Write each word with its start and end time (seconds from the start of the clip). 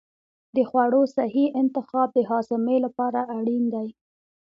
د 0.55 0.57
خوړو 0.69 1.01
صحي 1.15 1.45
انتخاب 1.61 2.09
د 2.13 2.19
هاضمې 2.29 2.77
لپاره 2.85 3.19
اړین 3.37 3.63
دی. 3.73 3.87